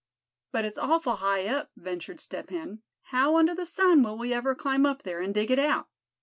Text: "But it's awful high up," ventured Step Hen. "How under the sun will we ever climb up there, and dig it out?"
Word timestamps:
"But 0.51 0.65
it's 0.65 0.79
awful 0.79 1.17
high 1.17 1.45
up," 1.45 1.69
ventured 1.75 2.19
Step 2.19 2.49
Hen. 2.49 2.81
"How 3.03 3.37
under 3.37 3.53
the 3.53 3.67
sun 3.67 4.01
will 4.01 4.17
we 4.17 4.33
ever 4.33 4.55
climb 4.55 4.83
up 4.83 5.03
there, 5.03 5.21
and 5.21 5.31
dig 5.31 5.51
it 5.51 5.59
out?" 5.59 5.89